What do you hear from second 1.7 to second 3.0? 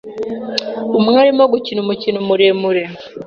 umukino muremure